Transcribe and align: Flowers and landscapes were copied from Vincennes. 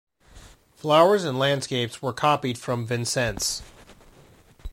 Flowers 0.77 1.23
and 1.25 1.37
landscapes 1.37 2.01
were 2.01 2.11
copied 2.11 2.57
from 2.57 2.87
Vincennes. 2.87 3.61